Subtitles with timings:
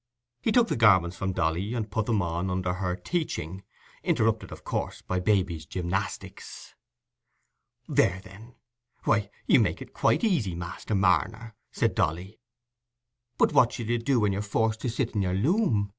[0.41, 3.61] He took the garments from Dolly, and put them on under her teaching;
[4.03, 6.73] interrupted, of course, by Baby's gymnastics.
[7.87, 8.55] "There, then!
[9.03, 12.39] why, you take to it quite easy, Master Marner," said Dolly;
[13.37, 15.89] "but what shall you do when you're forced to sit in your loom?